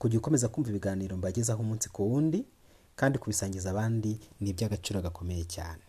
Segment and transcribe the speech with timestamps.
[0.00, 2.40] kujya ukomeza kumva ibiganiro mbagezaho umunsi ku wundi
[2.98, 5.84] kandi kubisangiza abandi ni iby'agaciro gakomeye cyane.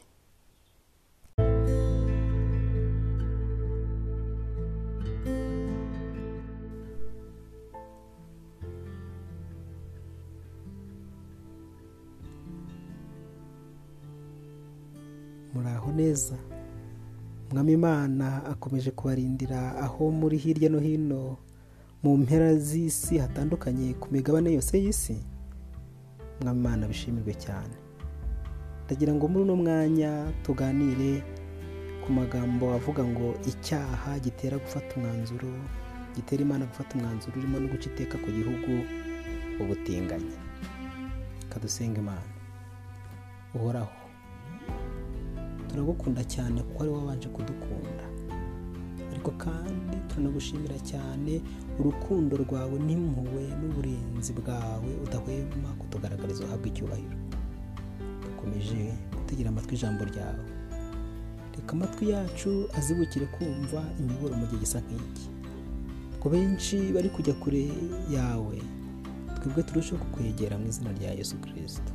[15.53, 16.35] Muraho neza
[17.51, 21.37] mwami imana akomeje kubarindira aho muri hirya no hino
[22.03, 25.17] mu mpera z'isi hatandukanye ku migabane yose y'isi
[26.41, 27.75] mwami imana bishimirwe cyane.
[28.85, 30.11] Ndagira ngo muri uno mwanya
[30.43, 31.21] tuganire
[32.03, 35.51] ku magambo avuga ngo icyaha gitera gufata umwanzuro
[36.15, 38.71] gitera imana gufata umwanzuro urimo no guca iteka ku gihugu
[39.61, 40.35] ubutinganyi.
[41.49, 42.29] Kadusenga imana.
[43.55, 43.93] Uhoraho
[45.69, 48.05] turagukunda cyane kuko ari wabanje kudukunda.
[49.21, 51.33] Ariko kandi turanagushimira cyane
[51.79, 57.17] urukundo rwawe n'impuhwe n'uburinzi bwawe udahwema kutugaragariza uhabwa icyubahiro.
[58.25, 58.81] Dukomeje
[59.17, 60.45] gutegera amatwi ijambo ryawe.
[61.55, 65.25] Reka amatwi yacu azibukire kumva imiburo mu gihe gisa nk'iki.
[66.19, 67.63] Ku benshi bari kujya kure
[68.09, 68.57] yawe
[69.37, 71.93] twebwe turusheho kukwegera mu izina rya yesu kirisito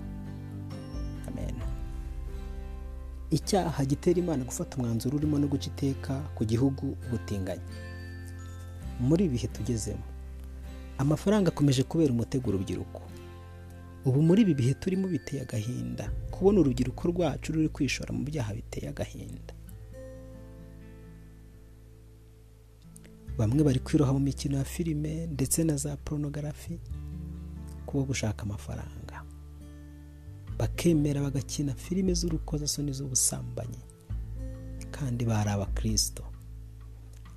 [3.37, 7.69] icyaha gitera imana gufata umwanzuro urimo no guca iteka ku gihugu ubutinganyi.
[9.01, 10.05] Muri ibi bihe tugezemo
[10.99, 13.03] amafaranga akomeje kubera umutego urubyiruko.
[14.07, 18.89] Ubu muri ibi bihe turimo biteye agahinda kubona urubyiruko rwacu ruri kwishora mu byaha biteye
[18.89, 19.53] agahinda.
[23.39, 26.79] Bamwe bari kwiroha mu mikino ya filime ndetse na za poronogarafi
[27.87, 29.16] kuba gushaka amafaranga.
[30.81, 33.79] Bakemera bagakina filime z'urukozasoni z'ubusambanyi.
[34.91, 36.23] Kandi bari abakirisito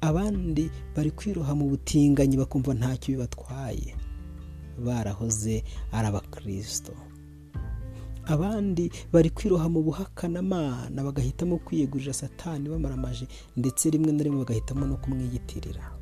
[0.02, 3.96] abandi bari kwiroha mu butinganyi bakumva ntacyo bibatwaye.
[4.86, 6.92] Barahoze ari abakirisito
[8.28, 14.98] abandi bari kwiroha mu buhakanamana bagahitamo kwiyegurira satani bamaramaje ndetse rimwe na rimwe bagahitamo no
[14.98, 15.96] kumwiyitirira.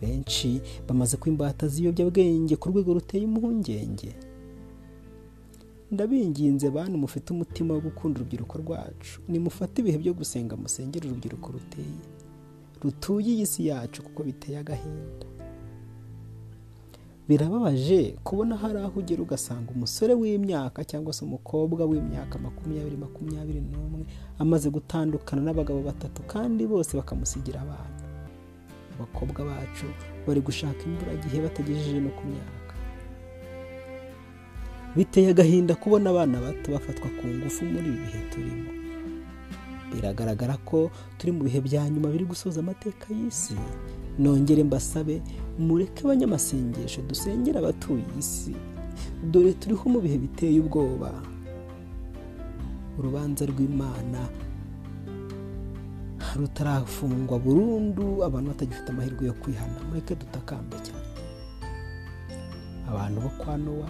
[0.00, 4.14] Benshi bamaze kwimbata z'ibiyobyabwenge ku rwego ruteye impungenge.
[5.90, 9.20] Ndabinginze bantu mufite umutima wo gukunda urubyiruko rwacu.
[9.28, 12.00] Nimufate ibihe byo gusenga musengere urubyiruko ruteye.
[12.82, 15.26] Rutuye iyi si yacu kuko biteye agahinda.
[17.28, 24.04] Birababaje kubona hari aho ugera ugasanga umusore w'imyaka cyangwa se umukobwa w'imyaka makumyabiri makumyabiri n'umwe
[24.38, 28.00] amaze gutandukana n'abagabo batatu kandi bose bakamusigira abana.
[28.96, 29.86] Abakobwa bacu
[30.26, 32.67] bari gushaka imburagihe batagejeje no ku myaka.
[34.98, 38.70] Biteye agahinda kubona abana bato bafatwa ku ngufu muri ibi bihe turimo.
[39.94, 43.54] Biragaragara ko turi mu bihe bya nyuma biri gusoza amateka y'isi.
[44.18, 45.22] Nongere mbasabe
[45.58, 48.52] mureke abanyamasengesho dusengera abatuye isi.
[49.30, 51.14] Dore turiho mu bihe biteye ubwoba.
[52.98, 54.20] Urubanza rw'imana
[56.36, 59.78] rutarafungwa burundu abantu batagifite amahirwe yo kwihana.
[59.88, 61.08] Mureke dutakambe cyane.
[62.90, 63.88] Abantu bo kwa nowa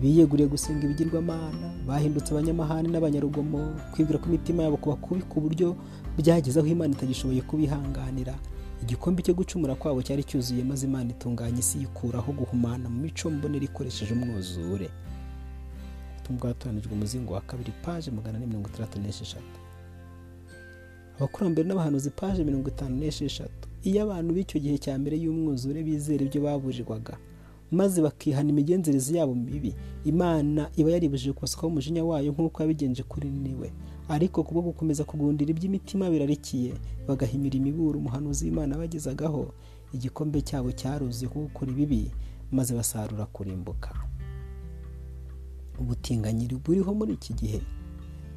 [0.00, 3.60] biyeguriye gusenga ibigirwamana bahindutse abanyamahane n'abanyarugomo
[3.92, 5.74] kwibwira ko imitima yabo kuba kubi ku buryo
[6.18, 8.34] byageze aho imana itagishoboye kubihanganira.
[8.82, 13.64] Igikombe cyo gucumura kwabo cyari cyuzuye maze imana itunganya isi yikuraho guhumana mu mico mbonera
[13.66, 14.86] ikoresheje umwuzure.
[16.14, 19.58] Ubutumwa bwatoranijwe umuzingo wa kabiri paje magana ane mirongo itandatu n'esheshatu.
[21.18, 23.66] Abakurambere n'abahanuzi paje mirongo itanu n'esheshatu.
[23.82, 27.14] Iyo abantu b'icyo gihe cya mbere y'umwuzure bizera ibyo baburirwaga
[27.70, 29.74] maze bakihana imigenzereze yabo mibi.
[30.04, 33.72] Imana iba yaribujije kubasukaho umujinya wayo nk'uko yabigenje kuri ni we.
[34.08, 36.72] Ariko kubwo gukomeza kugundira iby'imitima birarikiye
[37.08, 39.52] bagahinyura imiburo umuhanuzi w'imana bagezagaho
[39.92, 42.10] igikombe cyabo cyaruzuye kuko gukora ibibi
[42.52, 43.92] maze basarura kurimbuka.
[45.80, 47.60] Ubutinganyiri buriho muri iki gihe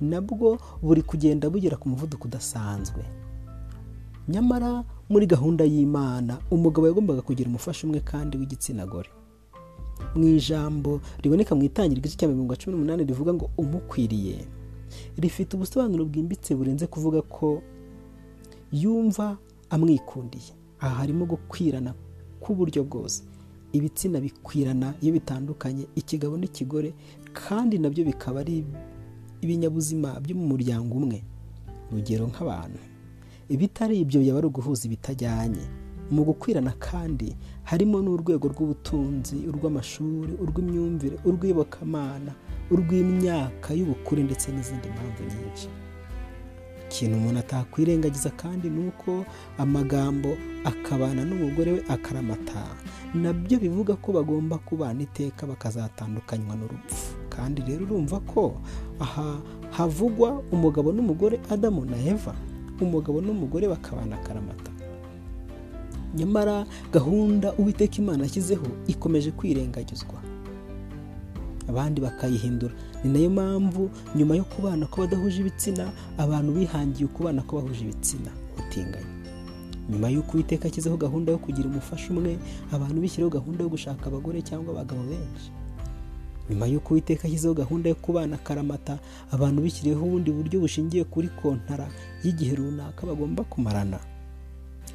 [0.02, 3.04] nabwo buri kugenda bugera ku muvuduko udasanzwe.
[4.28, 9.10] Nyamara muri gahunda y'imana umugabo yagombaga kugira umufasha umwe kandi w'igitsina gore.
[10.16, 14.46] Mu ijambo riboneka mu itangira igice cya mirongo cumi n'umunani rivuga ngo umukwiriye
[15.18, 17.62] rifite ubusobanuro bwimbitse burenze kuvuga ko
[18.72, 19.38] yumva
[19.70, 20.52] amwikundiye.
[20.80, 21.94] Aha harimo gukwirana
[22.42, 23.24] k'uburyo bwose.
[23.74, 26.94] Ibitsina bikwirana iyo bitandukanye ikigabo n'ikigore
[27.34, 28.66] kandi na byo bikaba ari
[29.42, 31.24] ibinyabuzima byo mu muryango umwe.
[31.92, 32.80] Urugero nk'abantu.
[33.50, 35.64] Ibitari ibyo byaba ari uguhuza ibitajyanye.
[36.12, 42.32] Mu gukwirana kandi harimo n'urwego rw'ubutunzi urw'amashuri urw'imyumvire urw'iyobokamana
[42.72, 45.68] urw'imyaka y'ubukure ndetse n'izindi mpamvu nyinshi.
[46.92, 49.26] Ikintu umuntu atakwirengagiza kandi ni uko
[49.58, 50.30] amagambo
[50.64, 52.64] akabana n'umugore we akaramata.
[53.16, 57.16] Nabyo bivuga ko bagomba kubana iteka bakazatandukanywa n'urupfu.
[57.32, 58.60] Kandi rero urumva ko
[59.00, 59.40] aha
[59.72, 62.36] havugwa umugabo n'umugore adamu na eva.
[62.82, 64.71] Umugabo n'umugore bakabana akaramata.
[66.16, 70.20] Nyamara gahunda uwiteka imana ashyizeho ikomeje kwirengagizwa.
[71.70, 72.74] Abandi bakayihindura.
[73.04, 77.82] Ni na yo mpamvu nyuma yo kubana ko badahuje ibitsina abantu bihangiye ukubana ko bahuje
[77.84, 79.06] ibitsina ubutinganyi.
[79.90, 82.38] Nyuma y'uko uwiteka ashyizeho gahunda yo kugira umufasha umwe
[82.72, 85.52] abantu bishyiraho gahunda yo gushaka abagore cyangwa abagabo benshi.
[86.50, 89.00] Nyuma y'uko uwiteka ashyizeho gahunda yo kubana akaramata
[89.32, 91.88] abantu bishyiriyeho ubundi buryo bushingiye kuri kontara
[92.24, 94.00] y'igihe runaka bagomba kumarana.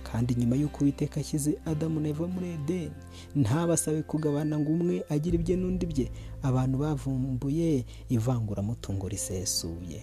[0.07, 2.95] Kandi nyuma y'uko uwiteka ashyize adamu na eva muri edeni
[3.35, 6.07] ntabasabe kugabana ngo umwe agire ibye n'undi bye
[6.43, 10.01] abantu bavumbuye ivanguramutungo risesuye.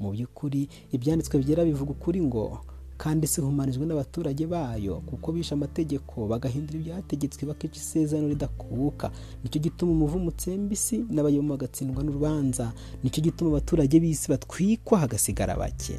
[0.00, 2.60] Mu by'ukuri ibyanditswe byera bivuga ukuri ngo
[2.96, 9.10] kandi si humanijwe n'abaturage bayo kuko bishe amategeko bagahindura ibyategetswe bakica isezerano ridakuka.
[9.44, 12.72] Nicyo gituma umuvumo utsemba isi n'abayemo bagatsindwa n'urubanza.
[13.04, 15.96] Nicyo gituma abaturage b'isi batwikwa hagasigara bake.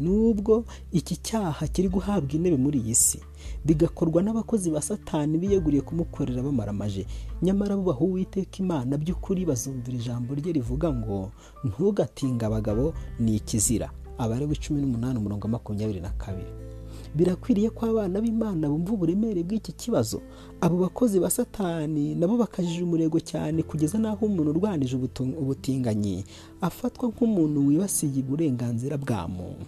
[0.00, 3.18] Nubwo iki cyaha kiri guhabwa intebe muri iyi si
[3.64, 7.06] bigakorwa n'abakozi ba satani biyeguriye kumukorera bamaramaje
[7.42, 11.30] nyamara bubaha uwiteka imana by'ukuri bazumvira ijambo rye rivuga ngo
[11.64, 13.90] ntugatinga abagabo ni ikizira.
[14.18, 16.50] Abarewe cumi n'umunani umurongo makumyabiri na kabiri.
[17.14, 20.20] Birakwiriye ko abana b'imana bumva uburemere bw'iki kibazo.
[20.60, 24.96] Abo bakozi ba satani nabo bakajije umurego cyane kugeza n'aho umuntu urwanije
[25.38, 26.24] ubutinganyi
[26.60, 29.64] afatwa nk'umuntu wibasiye uburenganzira bwa muntu.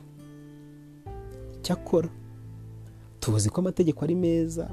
[1.63, 2.09] Cyakora
[3.21, 4.71] tuzi ko amategeko ari meza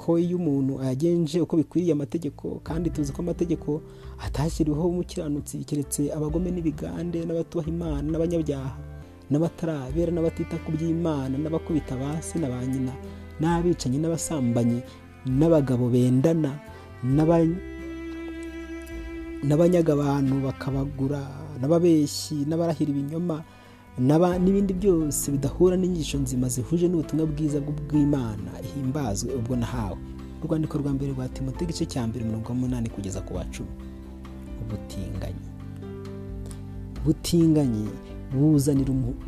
[0.00, 3.82] ko iyo umuntu ayagenje uko bikwiriye amategeko kandi tuzi ko amategeko
[4.24, 8.72] atashyiriweho umukiranutsi keretse abagome n'ibigande n'abatubaha imana n'abanyabyaha
[9.30, 12.92] n'abatarabera n'abatita ku by'imana n'abakubita basi na ba nyina
[13.40, 14.80] n'abicanyi n'abasambanyi
[15.28, 16.56] n'abagabo bendana
[19.46, 21.20] n'abanyaga abantu bakabagura
[21.60, 23.36] n'ababeshyi n'abarahira ibinyoma
[23.98, 29.98] n'ibindi byose bidahura n'inyigisho nzima zihuje n'ubutumwa bwiza bw'imana ihimbazwe ubwo nahawe.
[30.42, 33.68] Urwandiko rwa mbere rwa timote igice cya mbere mirongo umunani kugeza ku wa cumi.
[34.62, 35.46] Ubutinganyi.
[37.04, 37.88] Ubutinganyi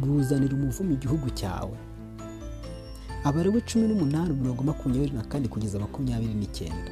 [0.00, 1.76] buzanira umuvumo igihugu cyawe.
[3.24, 6.90] Abarewe cumi n'umunani mirongo makumyabiri na kane kugeza makumyabiri n'icyenda.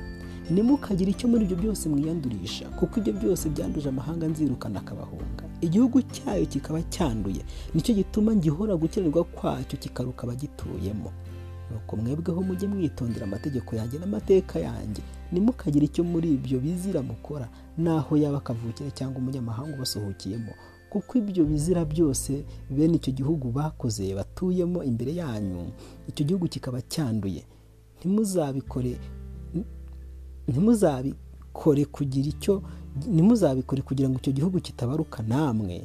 [0.51, 5.45] Nimukagire icyo muri ibyo byose mwiyandurisha kuko ibyo byose byanduje amahanga nzirukana akabahunga.
[5.61, 7.43] Igihugu cyayo kikaba cyanduye.
[7.75, 11.13] Nicyo gituma ngihora gukenerwa kwacyo kikaruka abagituyemo
[11.71, 15.03] nuko mwebweho mujye mwitondera amategeko yanjye n'amateka yanjye.
[15.33, 17.49] Nimukagire icyo muri ibyo bizira mukora
[17.79, 20.53] naho yaba akavukire cyangwa umunyamahanga ubasuhukiyemo
[20.91, 25.71] kuko ibyo bizira byose bene icyo gihugu bakoze batuyemo imbere yanyu.
[26.11, 27.45] Icyo gihugu kikaba cyanduye.
[27.99, 28.99] Ntimuzabikore
[31.53, 32.63] ntimuzabikore kugira icyo
[33.13, 35.85] ntimuzabikore kugira ngo icyo gihugu kitabaruka namwe.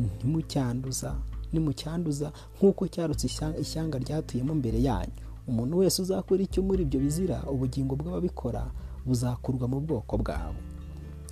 [0.00, 1.14] Ntimucyanduza
[1.52, 3.26] nimucyanduza nk'uko cyarutse
[3.60, 5.22] ishyanga ryatuyemo mbere yanyu.
[5.48, 8.62] Umuntu wese uzakora icyo muri ibyo bizira ubugingo bw'ababikora
[9.06, 10.58] buzakurwa mu bwoko bwabo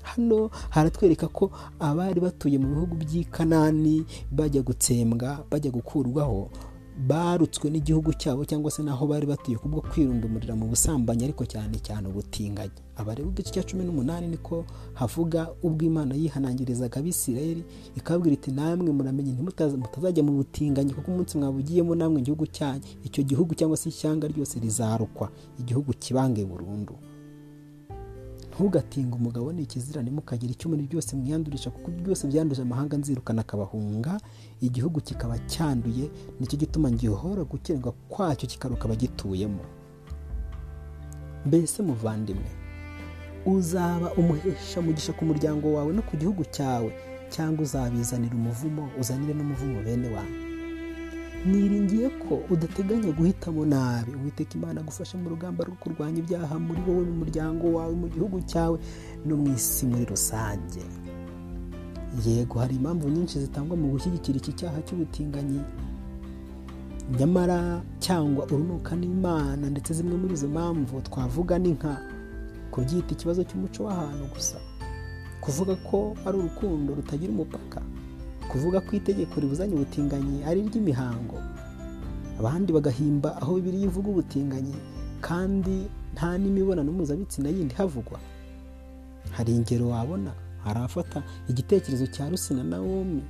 [0.03, 6.51] hano haratwereka ko abari batuye mu bihugu by'i kanani bajya gutsembwa bajya gukurwaho
[7.09, 12.09] barutswe n'igihugu cyabo cyangwa se n'aho bari batuye kubwo kwirundumurira mu busambanyi ariko cyane cyane
[12.09, 12.79] ubutinganyi.
[12.97, 17.65] Abareba igice cya cumi n'umunani niko havuga ubwo imana yihanangirizaga abisirayeli
[17.97, 19.33] ikabwira iti namwe muramenye
[19.81, 22.85] mutazajya mu butinganyi kuko umunsi mwabugiyemo namwe igihugu cyanyu.
[23.05, 26.95] Icyo gihugu cyangwa se ishyanga ryose rizarukwa igihugu kibange burundu.
[28.55, 34.21] Ntugatinga umugabo ni ikizira ntimukagire icyo muri byose mwiyandurisha kuko byose byanduje amahanga nzirukana akabahunga
[34.61, 39.65] igihugu kikaba cyanduye ni cyo gituma ngihora gukenerwa kwacyo kikaruka abagituyemo
[41.47, 42.51] mbese muvandimwe
[43.47, 46.93] uzaba umuhesha mugisha ku muryango wawe no ku gihugu cyawe
[47.35, 50.52] cyangwa uzabizanira umuvumo uzanire n'umuvumo bene wawe
[51.47, 54.13] niringiye ko udateganya guhitamo nabi.
[54.15, 58.39] Uwiteka imana agufasha mu rugamba rwo kurwanya ibyaha muri wowe mu muryango wawe mu gihugu
[58.47, 58.79] cyawe
[59.27, 60.83] no mu isi muri rusange.
[62.27, 65.61] Yego hari impamvu nyinshi zitangwa mu gushyigikira iki cyaha cy'ubutinganyi.
[67.19, 71.99] Nyamara cyangwa urunuka n'imana ndetse zimwe muri izo mpamvu twavuga ni nka
[72.71, 74.57] kubyita ikibazo cy'umuco w'ahantu gusa.
[75.43, 77.83] Kuvuga ko ari urukundo rutagira umupaka.
[78.51, 81.39] Kuvuga ko itegeko ribuzanye ubutinganyi ari iry'imihango.
[82.41, 84.75] Abandi bagahimba aho bibiri ivuga ubutinganyi
[85.21, 88.19] kandi nta n'imibonano mpuzabitsina yindi havugwa.
[89.37, 90.33] Hari ingero wabona
[90.65, 90.81] hari
[91.49, 93.23] igitekerezo cya rusina na womi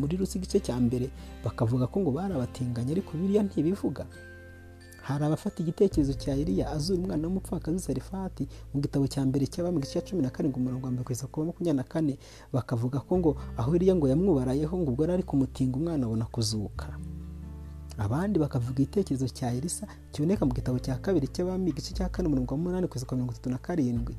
[0.00, 1.10] muri rusi igice cya mbere
[1.44, 4.06] bakavuga ko ngo bari abatinganyi ariko biriya ntibivuga.
[5.06, 8.44] Hari abafata igitekerezo cya Eliya azura umwana w'umupfakazi Sarifati
[8.74, 11.44] mu gitabo cya mbere cy'abami igice cya cumi na karindwi umurongo wa mbere kugeza ku
[11.46, 12.14] makumyabiri na kane
[12.52, 16.86] bakavuga ko ngo aho Eliya ngo yamwubarayeho ngo ubwo ari kumutinga umwana abona kuzuka.
[17.98, 22.54] Abandi bakavuga igitekerezo cya Elisa kiboneka mu gitabo cya kabiri cy'abami igice cya kane umurongo
[22.54, 24.14] wa munani kugeza ku mirongo itatu na karindwi.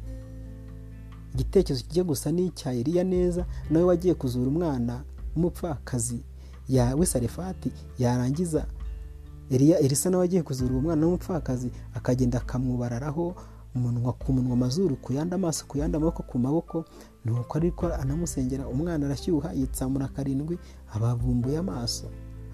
[1.36, 5.04] Igitekerezo kijya gusa n'icya Eliya neza nawe wagiye kuzura umwana
[5.36, 6.20] w'umupfakazi
[6.70, 8.66] yawe Sarifati yarangiza
[9.50, 13.36] Eliya Elisa nawe agiye kuzura uwo mwana w'umupfakazi akagenda akamwubararaho
[13.76, 16.86] umunwa ku munwa amazuru ku yandi amaso ku yandi amaboko ku maboko.
[17.26, 20.58] Nuko ariko anamusengera umwana arashyuha yitsamura karindwi
[20.96, 22.06] abavumbuye amaso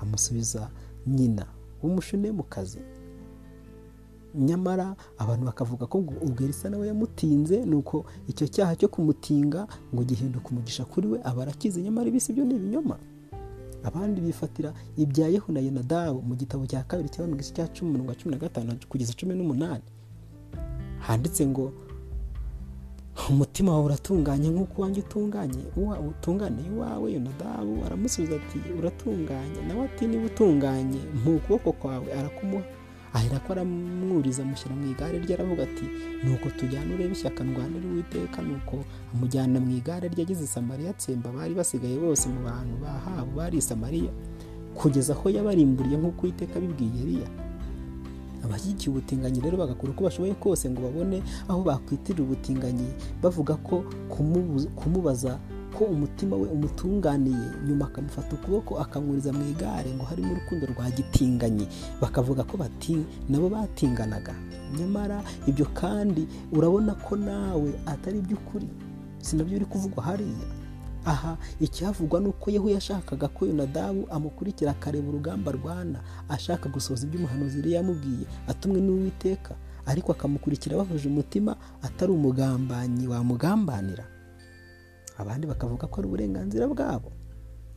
[0.02, 0.70] amusubiza
[1.08, 1.46] nyina
[1.82, 2.80] w'umushune mu kazi.
[4.36, 10.50] Nyamara abantu bakavuga ko ubwo Elisa nawe yamutinze nuko icyo cyaha cyo kumutinga ngo gihinduka
[10.50, 12.98] umugisha kuri we aba arakize nyamara ibisi byo ni ibinyoma.
[13.84, 17.92] Abandi bifatira ibya yehu na yonadabu mu gitabo cya kabiri cyangwa mu gice cya cumi
[17.92, 19.84] mirongo cumi na gatanu kugeza cumi n'umunani.
[21.00, 21.72] Handitse ngo
[23.30, 25.64] umutima wawe uratunganye nk'uko uwanjye utunganye.
[26.10, 27.86] Utungane iwawe yonadabu.
[27.86, 29.60] Aramusubiza ati uratunganye.
[29.68, 32.64] Nawe ati niba utunganye mu kuboko kwawe arakumuha.
[33.14, 35.86] Ahera ko aramwuriza amushyira mu igare rye aravuga ati
[36.24, 38.76] nuko tujyana urebe ishyaka ndwanira uwiteka nuko
[39.14, 44.12] amujyana mu igare rye ageze samariya atsemba bari basigaye bose mu bantu bahabu bari samariya
[44.76, 47.30] kugeza aho yabarimburiye nk'uko uwiteka abibwiye Eliya.
[48.44, 52.90] Abashyigikiye ubutinganyi rero bagakora uko bashoboye kose ngo babone aho bakwitirira ubutinganyi
[53.24, 53.86] bavuga ko
[54.76, 55.40] kumubaza
[55.74, 61.68] ko umutima we umutunganiye nyuma akamufata ukuboko akamwuriza mu igare ngo harimo urukundo rwa gitinganyi.
[62.02, 64.34] Bakavuga ko bati nabo batinganaga.
[64.80, 68.68] Nyamara ibyo kandi urabona ko nawe atari iby'ukuri.
[69.22, 70.48] Si na byo biri kuvugwa hariya.
[71.06, 76.00] Aha icyavugwa ni uko yehu yashakaga ko yonadabu amukurikira akareba urugamba rwana
[76.30, 79.56] ashaka gusohoza ibyo umuhanuzi yari yamubwiye atumwe n'uwiteka.
[79.86, 84.06] Ariko akamukurikira bahuje umutima atari umugambanyi wamugambanira.
[85.18, 87.12] Abandi bakavuga ko ari uburenganzira bwabo.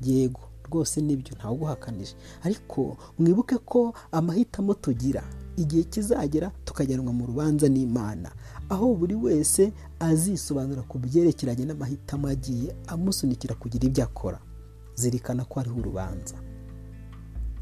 [0.02, 5.22] Yego rwose ni byo ntawe uguhakanije ariko mwibuke ko amahitamo tugira
[5.56, 8.32] igihe kizagera tukajyanwa mu rubanza n'imana.
[8.68, 14.38] Aho buri wese azisobanura ku byerekeranye n'amahitamo agiye amusunikira kugira ibyo akora.
[14.94, 16.34] Zirikana ko hariho urubanza.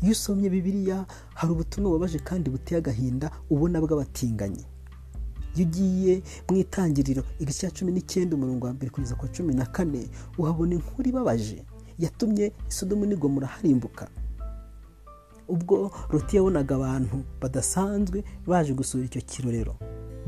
[0.02, 4.64] Iyo usomye bibiliya hari ubutumwa bubabaje kandi buteye agahinda ubona bw'abatinganyi.
[5.56, 9.66] Iyo ugiye mu itangiriro igice cya cumi n'icyenda umurongo wa mbere kugeza ku cumi na
[9.66, 10.08] kane.
[10.38, 11.62] Uhabona inkuru ibabaje
[11.98, 14.08] yatumye isodomu n'igomora harimbuka.
[15.48, 19.74] Ubwo ruti yabonaga abantu badasanzwe baje gusura icyo kirorero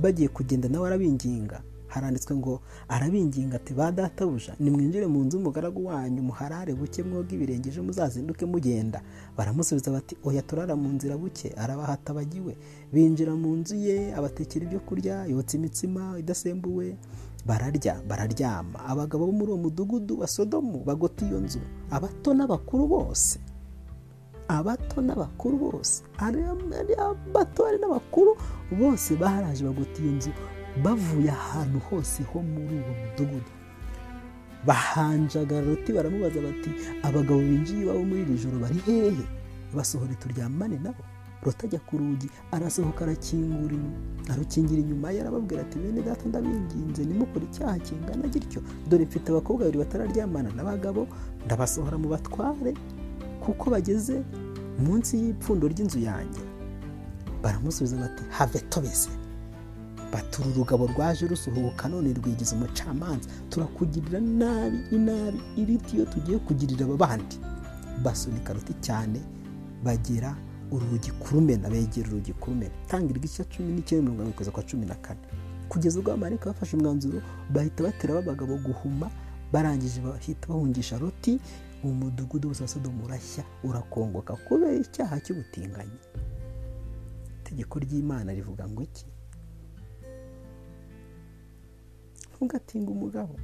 [0.03, 1.63] bagiye kugenda nawe arabinginga.
[1.89, 7.69] Haranditswe ngo arabinginga ati ba databuja nimwinjire mu nzu y'umugaragu wanyu muharare buke mwoga ibirenge
[7.69, 9.03] ejo muzazinduke mugenda.
[9.37, 11.55] Baramusubiza bati oya turara mu nzira buke.
[11.57, 12.57] Arabahata bagiwe
[12.93, 16.97] binjira mu nzu ye abatekera ibyo kurya yotsa imitsima idasembuwe
[17.47, 18.79] bararya bararyama.
[18.87, 21.61] Abagabo bo muri uwo mudugudu wa sodomu bagota iyo nzu.
[21.91, 23.39] Abato n'abakuru bose.
[24.49, 26.03] Abato n'abakuru bose.
[26.19, 26.43] Ari
[26.99, 28.35] abato ari n'abakuru
[28.79, 30.31] bose baraje bagota iyo nzu.
[30.83, 33.51] Bavuye ahantu hose ho muri uwo mudugudu.
[34.67, 36.71] Bahanjaga roti baramubaza bati
[37.03, 39.25] abagabo binjiye iwabo muri iri joro bari hehe?
[39.75, 41.03] Basohore turyamane nabo.
[41.43, 43.77] Roti ajya ku rugi arasohoka arakingura
[44.33, 48.63] arukingira inyuma ye arababwira ati bene data ndabinginze nimukore icyaha kingana gityo.
[48.89, 51.07] Dore mfite abakobwa babiri batararyamana n'abagabo
[51.47, 52.75] ndabasohora mu batware
[53.45, 54.23] kuko bageze
[54.83, 56.43] munsi y'ipfundo ry'inzu yanjye.
[57.43, 59.11] Baramusubiza bati have tobese
[60.17, 66.97] batura urugabo rwaje rusuhuka none rwigize umucamanza turakugirira nabi inabi iriti iyo tugiye kugirira aba
[66.97, 67.37] bandi.
[68.03, 69.21] Basunika ruti cyane
[69.85, 70.33] bagera
[70.73, 74.95] urugi kurumena begera urugi kurumena tangira igice cumi n'icyenda mirongo irindwi kugeza kwa cumi na
[74.95, 75.21] kane.
[75.69, 77.21] Kugeza ubwo abamarika bafashe umwanzuro
[77.53, 79.11] bahita batera abagabo guhuma
[79.53, 81.41] barangije bahita bahungisha ruti
[81.85, 84.37] umudugudu wose wa sodomu urashya urakongoka.
[84.37, 85.99] Kubera icyaha cy'ubutinganyi.
[87.41, 89.07] Itegeko ry'imana rivuga ngo iki?
[92.37, 93.35] Ntugatinge umugabo.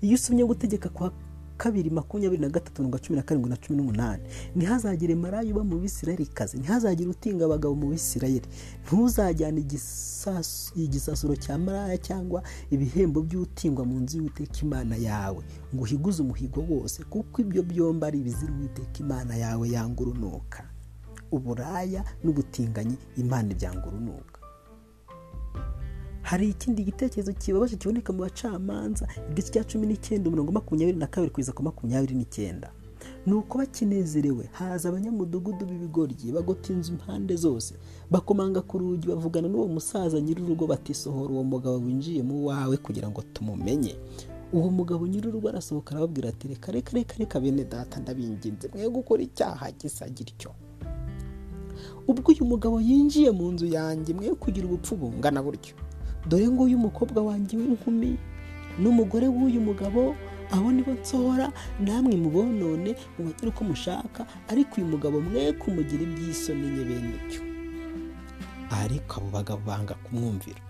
[0.00, 1.12] Iyo usomye gutegeka kwa
[1.56, 4.22] kabiri makumyabiri na gatatu mirongo cumi na karindwi na cumi n'umunani
[4.56, 8.46] ntihazagire marayu uba mu bisirayelikazi ntihazagire utinga abagabo mu bisirayeli.
[8.86, 9.60] Ntuzajyane
[10.76, 15.42] igisasuro cya maraya cyangwa ibihembo by'utingwa mu nzu y'uwiteka imana yawe.
[15.74, 20.62] Ngo uhiguze umuhigo wose kuko ibyo byombi ari ibizira uwiteka imana yawe yanga urunuka
[21.30, 24.27] uburaya n'ubutinganyi imana ibyanga urunuka.
[26.28, 29.08] Hari ikindi gitekerezo kibabaje kiboneka mu bacamanza?
[29.30, 32.68] Igice cya cumi n'icyenda umurongo makumyabiri na kabiri kugeza ku makumyabiri n'icyenda.
[33.26, 37.74] Ni uko bakinezerewe haza abanyamudugudu b'ibigoryi bagota inzu impande zose.
[38.10, 43.22] Bakomanga ku rugi bavugana n'uwo musaza nyir'urugo batisohora uwo mugabo winjiye mu wawe kugira ngo
[43.32, 43.96] tumumenye.
[44.52, 48.68] Uwo mugabo nyir'urugo arasohoka arababwira ati reka reka reka reka bene data ndabinginze.
[48.74, 50.50] Mwe gukora icyaha gisa gityo.
[52.08, 55.74] Ubwo uyu mugabo yinjiye mu nzu yanjye mwe kugira ubupfu bungana gutyo
[56.28, 58.10] dore nguyu umukobwa wanjye w'inkumi
[58.82, 60.14] n'umugore w'uyu mugabo
[60.54, 61.46] abo nibo nsohora
[61.80, 67.40] namwe mubonone mubagire uko mushaka ariko uyu mugabo mwe kumugira iby'isoni nye bene icyo
[68.80, 70.60] ariko abo bagabo banga kumwumvira.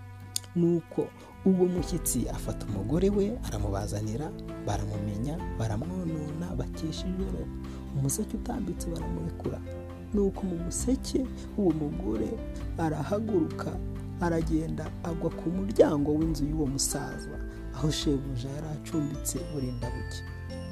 [0.55, 1.07] Nuko
[1.45, 4.31] uwo mushyitsi afata umugore we aramubazanira
[4.67, 7.43] baramumenya baramwonona bakesha ijoro.
[7.95, 9.59] Umuseke utambitse baramurekura
[10.13, 11.19] nuko mu museke
[11.57, 12.29] uwo mugore
[12.77, 13.71] arahaguruka.
[14.21, 17.35] Aragenda agwa ku muryango w'inzu y'uwo musaza.
[17.75, 20.21] Aho shebuja yari acumbitse burinda buke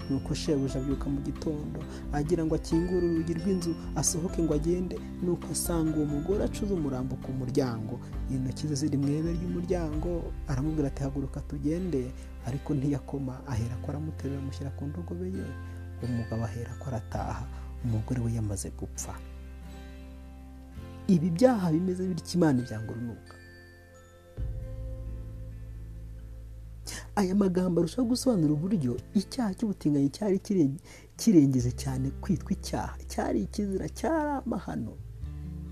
[0.10, 1.80] nuko shebuja abyuka mu gitondo
[2.16, 4.96] agira ngo akingure urugi rw'inzu asohoke ngo agende.
[5.24, 8.00] Nuko asanga uwo mugore acuze umurambo ku muryango.
[8.32, 12.12] Intoki ze ziri mu ibere ry'umuryango aramubwira ati haguruka tugende.
[12.48, 15.46] Ariko ntiyakoma ahera ko aramuterura amushyira ku ndogobe ye.
[16.04, 17.44] Umugabo ahera ko arataha.
[17.86, 19.14] Umugore we yamaze gupfa.
[21.08, 22.92] Ibi byaha bimeze bityo imana ibyanga
[27.18, 30.38] aya magambo arushaho gusobanura uburyo icyaha cy'ubutinganyi cyari
[31.18, 32.94] kirengeje cyane kwitwa icyaha.
[33.12, 34.94] Cyari ikizira cyari amahano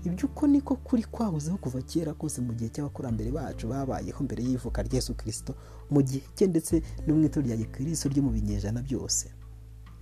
[0.06, 4.82] ibyo uko niko kuri kwahozeho kuva kera kose mu gihe cy'abakurambere bacu babayeho mbere y'ivuka
[4.86, 5.54] rya Yesu kirisito
[5.90, 9.26] mu gihe cye ndetse no mu itorero rya gikristo ryo mu binyejana byose.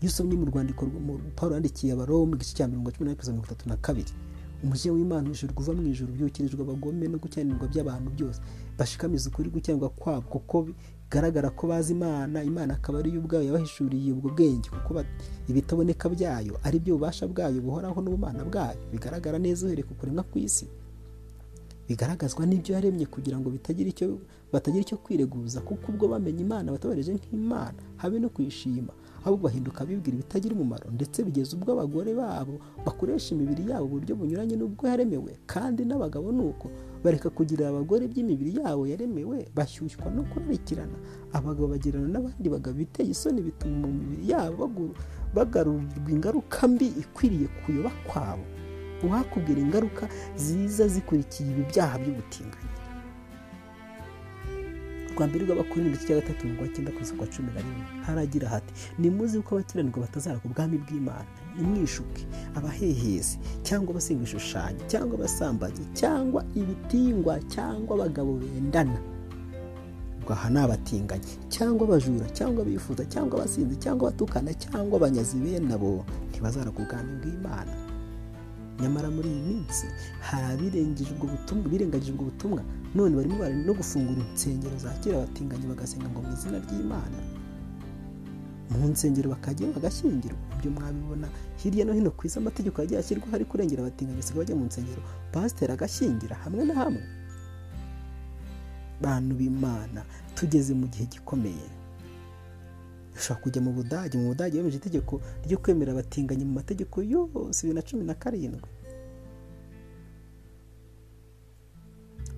[0.01, 0.85] Iyo usomye mu rwandiko
[1.37, 4.13] paul yandikiye abaroma igice cya mirongo cumi na mirongo itatu na kabiri.
[4.65, 8.41] Umujinya w'imana ijuru kuva mu ijuru byukirijwe abagome no gukiranirwa by'abantu byose.
[8.79, 10.69] Bashikamiza ukuri gukiranirwa kwabo kuko
[11.15, 15.05] bigaragara ko bazi imana imana akaba ariyo ubwayo yabahishuriye ubwo bwenge kuko
[15.49, 20.67] ibitaboneka byayo ari byo bubasha bwayo buhoraho n'ubumana bwayo bigaragara neza uhereye ku kuremwa kw'isi.
[21.89, 23.51] Bigaragazwa n'ibyo yaremye kugira ngo
[24.53, 28.93] batagira icyo kwireguza kuko ubwo bamenye imana batabareje nk'imana habe no kuyishima
[29.25, 34.57] ahubwo bahinduka bibwira ibitagira umumaro ndetse bigeza ubwo abagore babo bakoresha imibiri yabo uburyo bunyuranye
[34.57, 35.33] n'ubwo yaremewe.
[35.47, 36.69] Kandi n'abagabo ni uko
[37.05, 40.97] bareka kugirira abagore by'imibiri yabo yaremewe bashyushywa no kurarikirana.
[41.33, 44.69] Abagabo bagirana n'abandi bagabo biteye isoni bituma mu mibiri yabo
[45.35, 48.45] bagarurirwa ingaruka mbi ikwiriye kuyoba kwabo.
[49.03, 52.73] Uwakubwira ingaruka ziza zikurikiye ibi byaha by'ubutinganyi.
[55.15, 58.73] Rwa mbere rw'abakuru igice cya gatatu mirongo icyenda ku isoko cumi na rimwe haragira hati
[58.99, 62.23] nimuzi ko abakiranirwa batazaragwa ubwami bw'imana nimwishuke
[62.59, 68.99] abahehezi cyangwa abasenga ibishushanyo cyangwa abasambanyi cyangwa ibitingwa cyangwa abagabo bendana.
[70.35, 76.03] Aha ni abatinganyi cyangwa abajura cyangwa abifuza cyangwa abasinzi cyangwa abatukana cyangwa abanyazi bene abo
[76.31, 77.73] ntibazaragwa ubwami bw'imana.
[78.83, 79.87] Nyamara muri iyi minsi
[80.21, 82.63] hari abirengagije ubwo butumwa.
[82.95, 87.19] None barimo bari no gufungura insengero zakira abatinganyi bagasenga ngo mu izina ry'imana.
[88.71, 90.39] Mu nsengero bakajya bagashyingirwa.
[90.59, 91.29] Ibyo mwabibona
[91.61, 95.03] hirya no hino ku isi amategeko yagiye ashyirwaho ari kurengera abatinganyi basigaye bajya mu nsengero.
[95.33, 97.03] Pasiteri agashyingira hamwe na hamwe.
[99.03, 100.01] Bantu b'imana
[100.35, 101.67] tugeze mu gihe gikomeye.
[103.25, 107.75] Ushobora kujya mu budage mu budage bemeje itegeko ryo kwemera abatinganyi mu mategeko yose bibiri
[107.75, 108.69] na cumi na karindwi.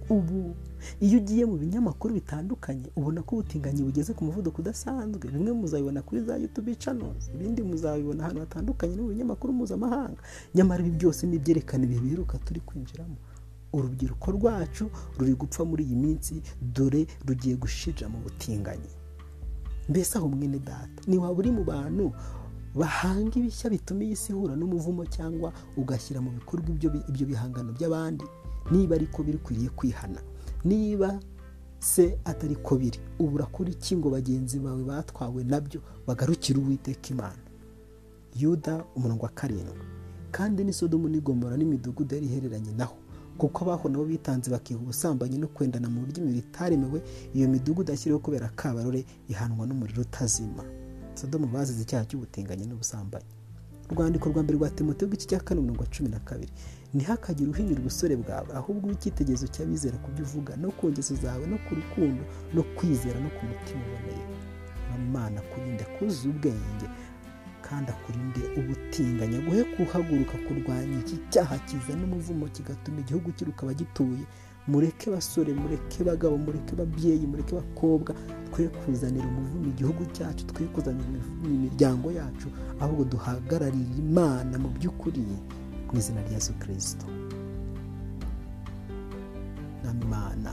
[0.09, 0.55] Ubu
[1.01, 5.27] iyo ugiye mu binyamakuru bitandukanye ubona ko ubutinganyi bugeze ku muvuduko udasanzwe.
[5.35, 10.21] Bimwe muzabibona kuri za yutubi canozi ibindi muzabibona ahantu hatandukanye no mu binyamakuru mpuzamahanga.
[10.55, 13.17] Nyamara ibi byose ni ibyerekana ibihe biheruka turi kwinjiramo.
[13.75, 14.85] Urubyiruko rwacu
[15.19, 16.35] ruri gupfa muri iyi minsi
[16.75, 18.91] dore rugiye gushira mu butinganyi.
[19.89, 21.03] Mbese aho mwene data?
[21.07, 22.13] Ni waba uri mu bantu
[22.75, 26.67] bahanga ibishya bituma iyi si ihura n'umuvumo cyangwa ugashyira mu bikorwa
[27.09, 28.25] ibyo bihangano by'abandi?
[28.71, 30.21] Niba ariko bikwiriye kwihana.
[30.65, 31.21] Niba
[31.79, 37.09] se atari ko biri ubura kuri iki ngo bagenzi bawe batwawe na byo bagarukire uwiteka
[37.15, 37.43] imana?
[38.37, 39.81] Yuda umurongo wa karindwi.
[40.31, 42.97] Kandi n'isodomu n'igomora n'imidugudu yari ihereranye naho.
[43.39, 47.03] Kuko abaho nabo bitanze bakiha ubusambanyi no kwendana mu buryo imibiri itaremewe
[47.35, 50.65] iyo midugudu ashyiriweho kubera kabarore ihanwa n'umuriro utazima.
[51.15, 53.29] Sodomu bazize icyaha cy'ubutinganyi n'ubusambanyi.
[53.91, 56.53] Urwandiko rwa mbere rwa timote rw'iki cya kane mirongo cumi na kabiri.
[56.95, 61.45] Ntihakagire uhinyura ubusore bwawe ahubwo ube icyitegererezo cy'abizera ku byo uvuga no ku ngeso zawe
[61.47, 62.23] no ku rukundo
[62.55, 64.25] no kwizera no ku mutima uboneye.
[64.97, 66.87] Imana kurinde kuzuza ubwenge.
[67.69, 74.25] Kandi akurinde ubutinganya guhe kuhaguruka kurwanya iki cyaha kizana umuvumo kigatuma igihugu kiruka abagituye
[74.69, 78.15] mureke basore mureke bagabo mureke babyeyi mureke bakobwa
[78.53, 82.49] twe kuzanira umuvumo igihugu cyacu twe kuzanira imivumo imiryango yacu
[82.81, 85.23] ahubwo duhagararire imana mu by'ukuri
[85.93, 87.07] mu izina rya yesu kirisito
[89.83, 90.53] n'imana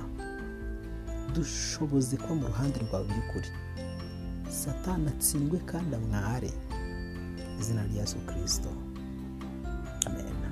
[1.36, 3.50] dushoboze kuba mu ruhande rwawe by'ukuri.
[4.50, 6.52] Satana atsindwe kandi amware.
[7.64, 8.70] Izina rya yesu kirisito
[10.08, 10.43] amen.